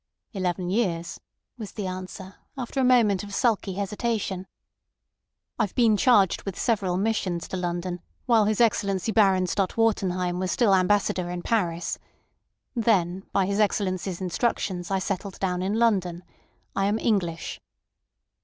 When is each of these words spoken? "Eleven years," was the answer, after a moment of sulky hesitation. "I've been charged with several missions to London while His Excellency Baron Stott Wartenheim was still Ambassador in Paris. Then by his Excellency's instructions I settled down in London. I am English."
"Eleven 0.33 0.71
years," 0.71 1.21
was 1.59 1.73
the 1.73 1.85
answer, 1.85 2.33
after 2.57 2.79
a 2.81 2.83
moment 2.83 3.23
of 3.23 3.35
sulky 3.35 3.75
hesitation. 3.75 4.47
"I've 5.59 5.75
been 5.75 5.95
charged 5.95 6.41
with 6.41 6.57
several 6.57 6.97
missions 6.97 7.47
to 7.49 7.55
London 7.57 7.99
while 8.25 8.45
His 8.45 8.59
Excellency 8.59 9.11
Baron 9.11 9.45
Stott 9.45 9.77
Wartenheim 9.77 10.39
was 10.39 10.51
still 10.51 10.73
Ambassador 10.73 11.29
in 11.29 11.43
Paris. 11.43 11.99
Then 12.75 13.27
by 13.31 13.45
his 13.45 13.59
Excellency's 13.59 14.21
instructions 14.21 14.89
I 14.89 14.97
settled 14.97 15.37
down 15.39 15.61
in 15.61 15.75
London. 15.75 16.23
I 16.75 16.85
am 16.87 16.97
English." 16.97 17.61